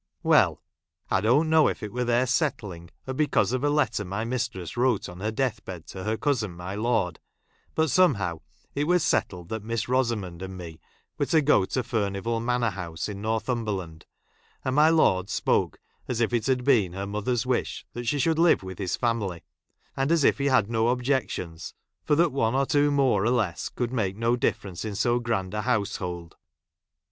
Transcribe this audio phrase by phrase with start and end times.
[0.23, 0.53] Well!
[0.53, 0.61] ^ 1
[1.11, 4.25] I don't know if it were their settling, or be¬ cause of a letter ray
[4.25, 7.19] mistress wrote on her; death bed to her cousin, my lord;
[7.75, 8.41] but some; 1 how
[8.73, 10.79] it was settled that Miss Rosamond and ^ j me
[11.19, 14.05] were to go to Furnivall Manor House, in i N orthumbenaud,
[14.65, 15.77] and my lord spoke
[16.07, 18.65] as if it had i j been her mother's wish that she should live j
[18.65, 19.43] with his family,
[19.95, 23.29] and as if he had no objections, I for that one or two more or
[23.29, 26.37] less could make no difference in so grand a household.